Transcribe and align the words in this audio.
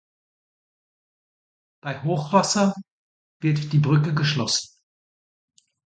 Bei 1.83 2.01
Hochwasser 2.01 2.73
wird 3.39 3.71
die 3.71 3.77
Brücke 3.77 4.15
geschlossen. 4.15 4.75